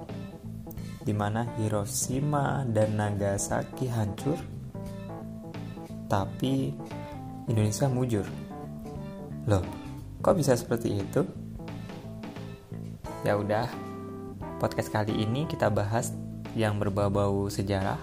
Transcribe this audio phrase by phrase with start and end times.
[1.05, 4.56] di mana Hiroshima dan Nagasaki hancur
[6.07, 6.71] tapi
[7.47, 8.25] Indonesia mujur.
[9.47, 9.63] Loh,
[10.19, 11.23] kok bisa seperti itu?
[13.23, 13.67] Ya udah,
[14.59, 16.11] podcast kali ini kita bahas
[16.55, 17.99] yang berbau-bau sejarah.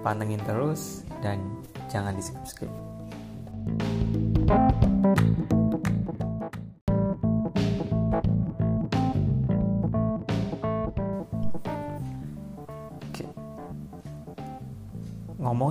[0.00, 1.42] Pantengin terus dan
[1.90, 2.70] jangan di skip-skip.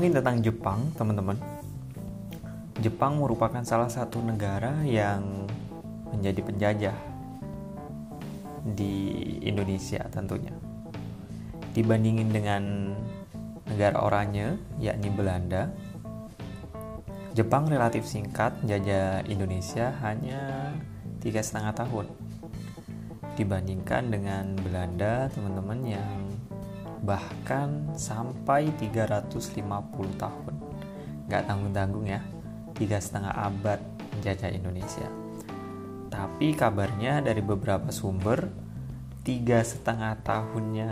[0.07, 1.35] Ngomongin tentang Jepang, teman-teman.
[2.79, 5.43] Jepang merupakan salah satu negara yang
[6.15, 6.97] menjadi penjajah
[8.71, 8.95] di
[9.43, 10.55] Indonesia tentunya.
[11.75, 12.63] Dibandingin dengan
[13.67, 15.75] negara oranye, yakni Belanda,
[17.35, 20.71] Jepang relatif singkat menjajah Indonesia hanya
[21.19, 22.07] tiga setengah tahun
[23.35, 26.26] dibandingkan dengan Belanda teman-teman yang
[27.07, 29.63] bahkan sampai 350
[30.19, 30.53] tahun.
[31.31, 32.19] Nggak tanggung-tanggung ya,
[32.75, 33.79] tiga setengah abad
[34.19, 35.07] menjajah Indonesia.
[36.11, 38.51] Tapi kabarnya dari beberapa sumber,
[39.23, 40.91] tiga setengah tahunnya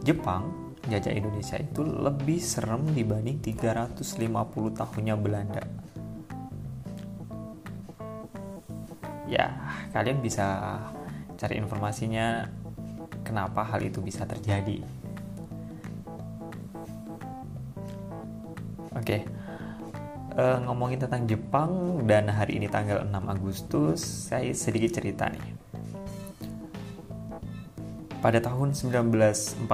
[0.00, 5.64] Jepang jajah Indonesia itu lebih serem dibanding 350 tahunnya Belanda.
[9.28, 10.80] Ya, kalian bisa
[11.36, 12.48] cari informasinya
[13.22, 14.99] kenapa hal itu bisa terjadi.
[19.10, 19.26] Oke.
[19.26, 20.38] Okay.
[20.38, 23.98] Uh, eh, ngomongin tentang Jepang dan hari ini tanggal 6 Agustus,
[24.30, 25.58] saya sedikit cerita nih.
[28.22, 29.66] Pada tahun 1945,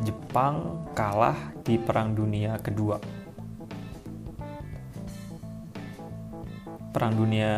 [0.00, 2.96] Jepang kalah di Perang Dunia Kedua.
[6.88, 7.52] Perang Dunia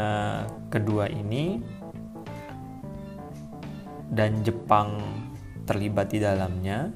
[0.67, 1.63] Kedua ini
[4.11, 4.99] dan Jepang
[5.63, 6.91] terlibat di dalamnya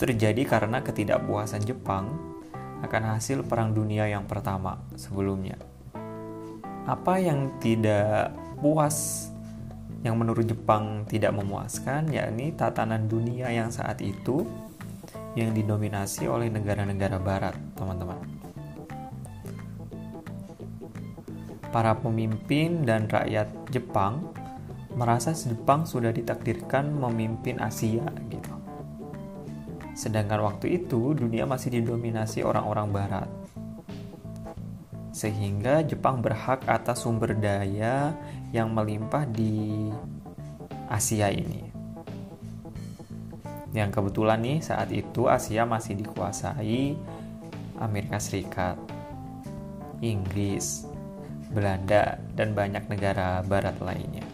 [0.00, 2.16] terjadi karena ketidakpuasan Jepang
[2.80, 5.60] akan hasil Perang Dunia yang pertama sebelumnya.
[6.88, 8.32] Apa yang tidak
[8.64, 9.28] puas
[10.00, 14.48] yang menurut Jepang tidak memuaskan yakni tatanan dunia yang saat itu
[15.36, 18.18] yang didominasi oleh negara-negara barat, teman-teman.
[21.70, 24.32] Para pemimpin dan rakyat Jepang
[24.96, 28.49] merasa Jepang sudah ditakdirkan memimpin Asia gitu.
[30.00, 33.28] Sedangkan waktu itu dunia masih didominasi orang-orang barat.
[35.12, 38.16] Sehingga Jepang berhak atas sumber daya
[38.48, 39.92] yang melimpah di
[40.88, 41.68] Asia ini.
[43.76, 46.96] Yang kebetulan nih saat itu Asia masih dikuasai
[47.76, 48.80] Amerika Serikat,
[50.00, 50.88] Inggris,
[51.52, 54.24] Belanda, dan banyak negara barat lainnya.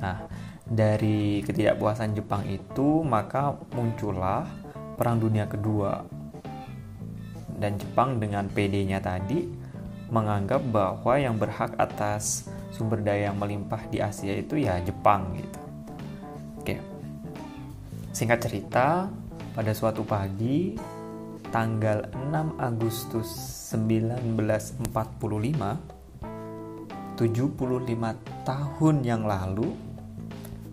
[0.00, 0.24] Nah,
[0.72, 4.48] dari ketidakpuasan Jepang itu maka muncullah
[4.96, 6.00] Perang Dunia Kedua
[7.60, 9.44] dan Jepang dengan PD-nya tadi
[10.08, 15.60] menganggap bahwa yang berhak atas sumber daya yang melimpah di Asia itu ya Jepang gitu.
[16.60, 16.76] Oke.
[18.12, 19.08] Singkat cerita,
[19.52, 20.76] pada suatu pagi
[21.52, 23.28] tanggal 6 Agustus
[23.76, 24.88] 1945
[27.20, 29.91] 75 tahun yang lalu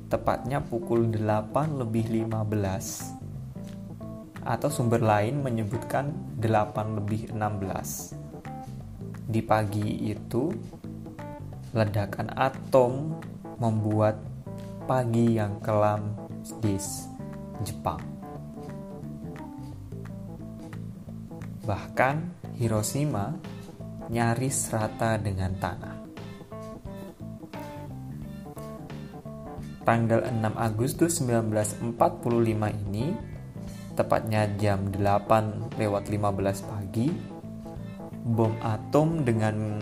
[0.10, 6.10] tepatnya pukul 8 lebih 15 atau sumber lain menyebutkan
[6.42, 8.18] 8 lebih 16
[9.30, 10.50] di pagi itu
[11.78, 13.22] ledakan atom
[13.62, 14.18] membuat
[14.90, 16.18] pagi yang kelam
[16.58, 16.74] di
[17.62, 18.02] Jepang.
[21.62, 22.16] Bahkan
[22.58, 23.38] Hiroshima
[24.10, 25.99] nyaris rata dengan tanah
[29.90, 31.98] tanggal 6 Agustus 1945
[32.86, 33.10] ini,
[33.98, 37.10] tepatnya jam 8 lewat 15 pagi,
[38.22, 39.82] bom atom dengan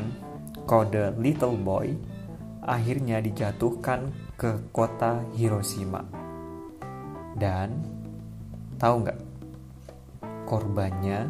[0.64, 1.92] kode Little Boy
[2.64, 6.08] akhirnya dijatuhkan ke kota Hiroshima.
[7.36, 7.76] Dan
[8.80, 9.20] tahu nggak?
[10.48, 11.28] Korbannya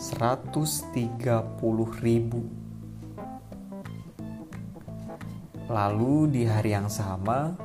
[0.00, 0.96] 130
[2.00, 2.40] ribu.
[5.68, 7.63] Lalu di hari yang sama,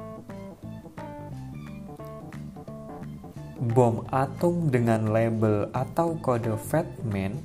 [3.60, 7.36] bom atom dengan label atau kode Fatman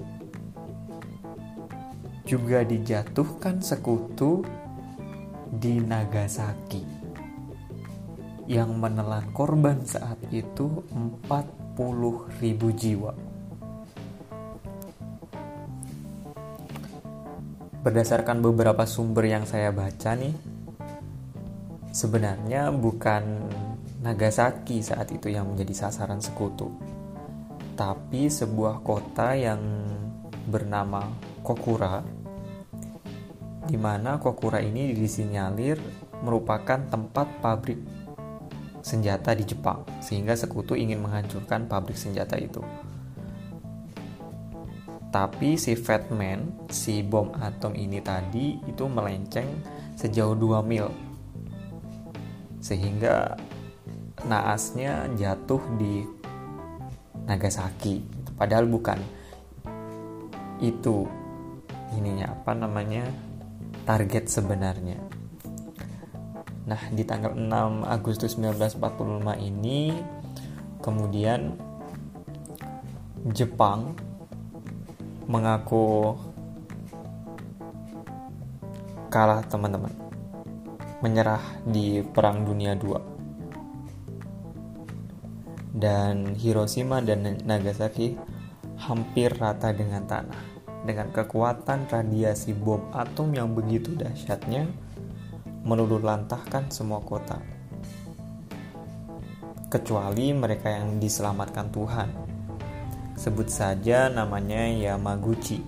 [2.22, 4.46] juga dijatuhkan sekutu
[5.50, 6.86] di Nagasaki
[8.46, 13.12] yang menelan korban saat itu 40.000 jiwa.
[17.84, 20.32] Berdasarkan beberapa sumber yang saya baca nih,
[21.92, 23.50] sebenarnya bukan
[24.04, 26.68] Nagasaki saat itu yang menjadi sasaran sekutu,
[27.72, 29.64] tapi sebuah kota yang
[30.44, 31.08] bernama
[31.40, 32.04] Kokura,
[33.64, 35.80] di mana Kokura ini disinyalir
[36.20, 37.80] merupakan tempat pabrik
[38.84, 42.60] senjata di Jepang, sehingga sekutu ingin menghancurkan pabrik senjata itu.
[45.08, 49.48] Tapi si Fatman, si bom atom ini tadi itu melenceng
[49.96, 50.92] sejauh 2 mil.
[52.58, 53.38] Sehingga
[54.24, 56.04] naasnya jatuh di
[57.24, 58.04] Nagasaki.
[58.34, 58.98] Padahal bukan
[60.60, 61.06] itu
[61.94, 63.06] ininya apa namanya
[63.84, 64.98] target sebenarnya.
[66.64, 69.92] Nah, di tanggal 6 Agustus 1945 ini
[70.80, 71.52] kemudian
[73.32, 73.96] Jepang
[75.28, 76.16] mengaku
[79.08, 79.92] kalah teman-teman
[81.00, 83.13] menyerah di perang dunia 2
[85.74, 88.14] dan Hiroshima dan Nagasaki
[88.78, 90.54] hampir rata dengan tanah.
[90.86, 94.70] Dengan kekuatan radiasi bom atom yang begitu dahsyatnya
[95.66, 97.42] meluluh lantahkan semua kota.
[99.66, 102.08] Kecuali mereka yang diselamatkan Tuhan.
[103.18, 105.58] Sebut saja namanya Yamaguchi.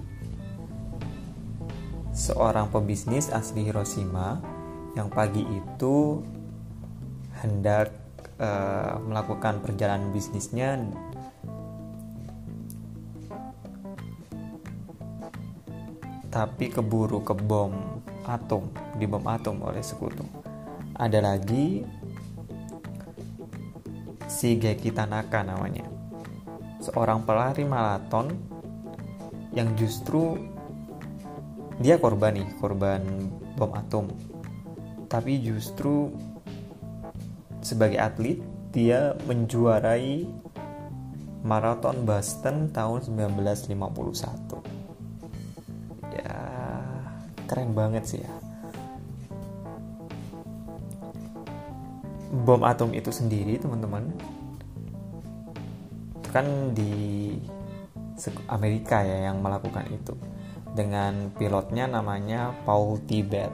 [2.15, 4.39] Seorang pebisnis asli Hiroshima
[4.95, 6.23] yang pagi itu
[7.43, 8.06] hendak
[8.41, 10.81] uh, melakukan perjalanan bisnisnya
[16.31, 17.73] tapi keburu ke bom
[18.29, 18.69] atom,
[19.01, 20.21] di bom atom oleh sekutu.
[20.93, 21.81] Ada lagi
[24.29, 25.97] si Geki Tanaka namanya
[26.87, 28.31] seorang pelari maraton
[29.57, 30.37] yang justru
[31.81, 33.01] dia korban nih, korban
[33.57, 34.13] bom atom.
[35.09, 36.13] Tapi justru
[37.67, 38.39] sebagai atlet
[38.71, 40.23] dia menjuarai
[41.43, 43.75] maraton Boston tahun 1951.
[46.15, 46.39] Ya,
[47.51, 48.31] keren banget sih ya.
[52.47, 54.15] Bom atom itu sendiri, teman-teman,
[56.31, 57.35] kan di
[58.47, 60.15] Amerika ya yang melakukan itu
[60.77, 63.49] dengan pilotnya namanya Paul Tibet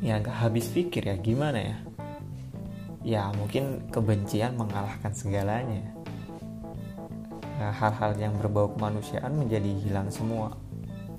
[0.00, 1.76] ya gak habis pikir ya gimana ya?
[3.00, 5.92] Ya mungkin kebencian mengalahkan segalanya.
[7.60, 10.56] Nah, hal-hal yang berbau kemanusiaan menjadi hilang semua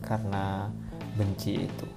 [0.01, 0.73] karena
[1.13, 1.87] benci itu.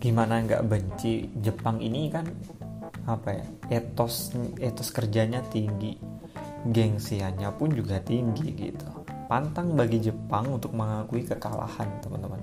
[0.00, 2.24] Gimana nggak benci Jepang ini kan
[3.04, 6.09] apa ya etos etos kerjanya tinggi
[6.68, 8.88] gengsiannya pun juga tinggi gitu.
[9.30, 12.40] Pantang bagi Jepang untuk mengakui kekalahan teman-teman.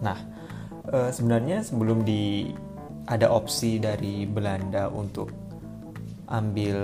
[0.00, 0.18] Nah
[0.88, 2.48] e, sebenarnya sebelum di
[3.04, 5.28] ada opsi dari Belanda untuk
[6.30, 6.78] ambil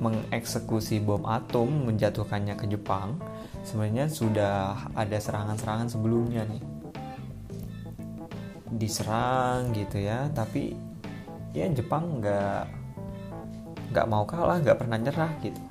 [0.00, 3.16] mengeksekusi bom atom menjatuhkannya ke Jepang
[3.64, 6.64] sebenarnya sudah ada serangan-serangan sebelumnya nih.
[8.76, 10.85] Diserang gitu ya tapi
[11.56, 12.68] ya Jepang nggak
[13.96, 15.62] nggak mau kalah nggak pernah nyerah gitu.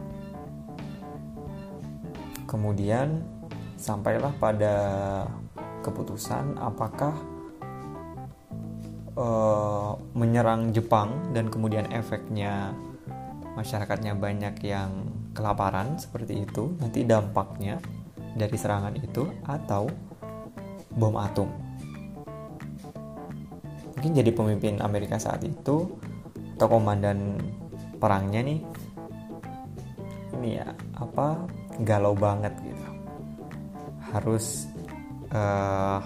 [2.50, 3.22] Kemudian
[3.78, 4.76] sampailah pada
[5.86, 7.14] keputusan apakah
[9.14, 12.74] uh, menyerang Jepang dan kemudian efeknya
[13.54, 15.06] masyarakatnya banyak yang
[15.38, 17.78] kelaparan seperti itu nanti dampaknya
[18.34, 19.88] dari serangan itu atau
[20.92, 21.65] bom atom
[23.96, 25.88] mungkin jadi pemimpin Amerika saat itu
[26.56, 27.40] atau komandan
[28.00, 28.60] perangnya nih
[30.36, 30.68] ini ya
[31.00, 31.48] apa
[31.82, 32.88] galau banget gitu.
[34.12, 34.68] Harus
[35.32, 36.00] uh,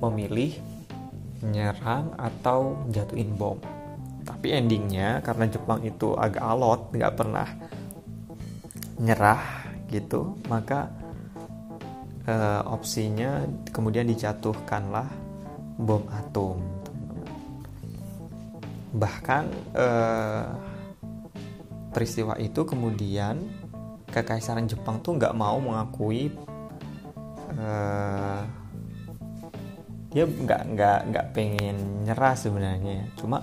[0.00, 0.56] memilih
[1.42, 3.58] menyerang atau jatuhin bom.
[4.22, 7.48] Tapi endingnya karena Jepang itu agak alot nggak pernah
[9.02, 10.88] nyerah gitu maka
[12.28, 15.08] uh, opsinya kemudian dijatuhkanlah
[15.78, 16.60] bom atom
[18.92, 20.52] bahkan uh,
[21.92, 23.40] peristiwa itu kemudian
[24.12, 26.28] kekaisaran Jepang tuh nggak mau mengakui
[27.56, 28.44] uh,
[30.12, 33.08] dia nggak nggak nggak pengen nyerah sebenarnya.
[33.16, 33.40] Cuma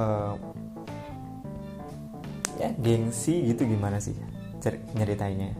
[0.00, 0.32] uh,
[2.56, 4.16] ya gengsi gitu gimana sih
[4.96, 5.52] nyeritainnya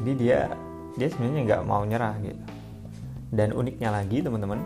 [0.00, 0.40] jadi dia
[0.96, 2.44] dia sebenarnya nggak mau nyerah gitu.
[3.30, 4.58] Dan uniknya lagi teman-teman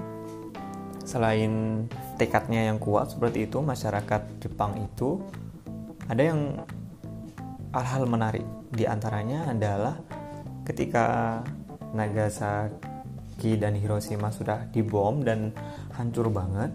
[1.05, 1.85] selain
[2.17, 5.21] tekadnya yang kuat seperti itu masyarakat Jepang itu
[6.09, 6.41] ada yang
[7.75, 8.47] hal-hal menarik.
[8.73, 10.01] Di antaranya adalah
[10.65, 11.39] ketika
[11.93, 15.53] Nagasaki dan Hiroshima sudah dibom dan
[15.95, 16.73] hancur banget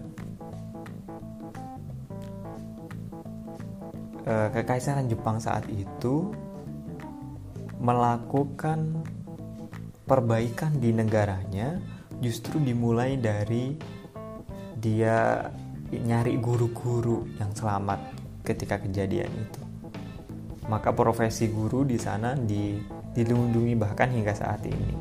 [4.24, 6.30] eh, kekaisaran Jepang saat itu
[7.80, 9.00] melakukan
[10.04, 11.80] perbaikan di negaranya
[12.20, 13.72] justru dimulai dari
[14.76, 15.48] dia
[15.90, 17.98] nyari guru-guru yang selamat
[18.44, 19.62] ketika kejadian itu.
[20.68, 22.78] Maka profesi guru di sana di,
[23.16, 24.92] dilindungi bahkan hingga saat ini.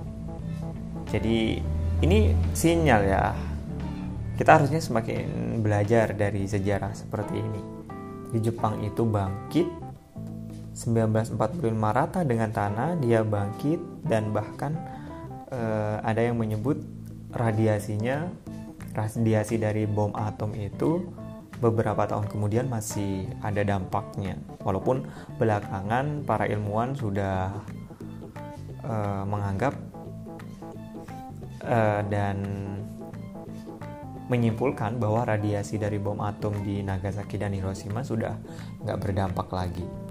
[1.11, 1.61] Jadi
[2.01, 3.23] ini sinyal ya.
[4.39, 7.61] Kita harusnya semakin belajar dari sejarah seperti ini.
[8.31, 9.67] Di Jepang itu bangkit
[10.79, 11.35] 1945
[11.75, 14.79] rata dengan tanah, dia bangkit dan bahkan
[15.51, 16.79] uh, ada yang menyebut
[17.35, 18.31] radiasinya
[18.95, 21.03] radiasi dari bom atom itu
[21.59, 24.39] beberapa tahun kemudian masih ada dampaknya.
[24.63, 25.03] Walaupun
[25.35, 27.51] belakangan para ilmuwan sudah
[28.87, 29.75] uh, menganggap
[31.67, 32.39] uh, dan
[34.31, 38.39] menyimpulkan bahwa radiasi dari bom atom di Nagasaki dan Hiroshima sudah
[38.85, 40.08] nggak berdampak lagi.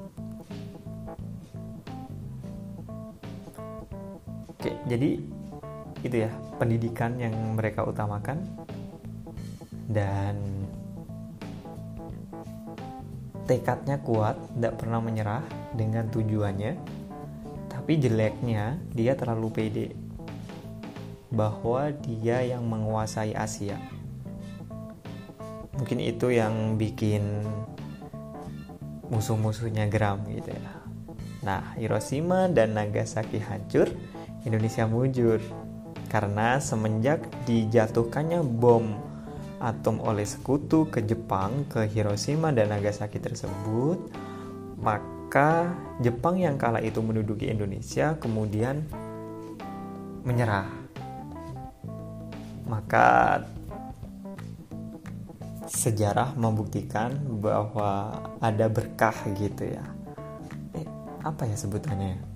[4.88, 5.20] Jadi
[6.02, 8.40] itu ya pendidikan yang mereka utamakan
[9.88, 10.36] dan
[13.48, 16.76] tekadnya kuat, tidak pernah menyerah dengan tujuannya.
[17.72, 19.88] Tapi jeleknya dia terlalu pede
[21.32, 23.80] bahwa dia yang menguasai Asia.
[25.80, 27.24] Mungkin itu yang bikin
[29.08, 30.68] musuh-musuhnya geram gitu ya.
[31.40, 33.88] Nah, Hiroshima dan Nagasaki hancur
[34.46, 35.40] Indonesia mujur
[36.08, 39.08] karena semenjak dijatuhkannya bom
[39.58, 43.98] atom oleh sekutu ke Jepang, ke Hiroshima dan Nagasaki tersebut,
[44.78, 48.86] maka Jepang yang kala itu menduduki Indonesia kemudian
[50.22, 50.70] menyerah.
[52.68, 53.42] Maka
[55.68, 59.84] sejarah membuktikan bahwa ada berkah gitu ya.
[60.76, 60.86] Eh,
[61.24, 62.27] apa ya sebutannya?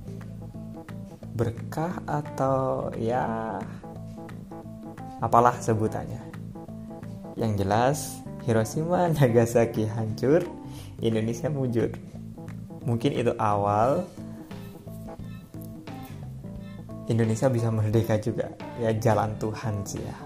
[1.32, 3.56] Berkah atau ya
[5.20, 6.20] apalah sebutannya.
[7.36, 7.98] Yang jelas
[8.44, 10.44] Hiroshima Nagasaki hancur,
[11.00, 11.94] Indonesia mujur.
[12.82, 14.04] Mungkin itu awal
[17.06, 18.52] Indonesia bisa merdeka juga.
[18.82, 20.16] Ya jalan Tuhan sih ya.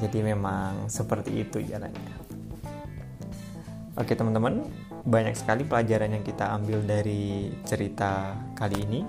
[0.00, 2.16] Jadi memang seperti itu jalannya.
[4.00, 4.64] Oke teman-teman,
[5.04, 9.00] banyak sekali pelajaran yang kita ambil dari cerita kali ini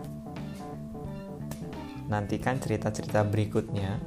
[2.12, 4.04] nantikan cerita-cerita berikutnya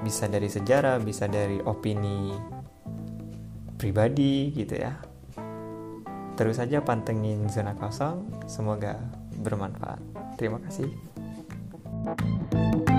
[0.00, 2.32] bisa dari sejarah, bisa dari opini
[3.76, 4.96] pribadi gitu ya.
[6.40, 8.96] Terus saja pantengin zona kosong, semoga
[9.44, 10.00] bermanfaat.
[10.40, 10.88] Terima kasih.
[12.08, 12.97] thank you